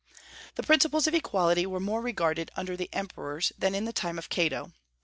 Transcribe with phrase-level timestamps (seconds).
[0.55, 4.29] The principles of equity were more regarded under the emperors than in the time of
[4.29, 4.71] Cato.